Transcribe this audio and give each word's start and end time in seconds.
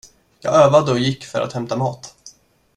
Jag 0.39 0.53
övade 0.53 0.91
och 0.91 0.99
gick 0.99 1.23
för 1.25 1.41
att 1.41 1.53
hämta 1.53 1.75
mat. 1.75 2.13